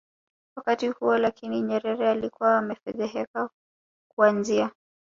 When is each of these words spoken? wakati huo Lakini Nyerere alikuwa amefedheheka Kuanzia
wakati 0.55 0.87
huo 0.87 1.17
Lakini 1.17 1.61
Nyerere 1.61 2.09
alikuwa 2.09 2.57
amefedheheka 2.57 3.49
Kuanzia 4.15 4.71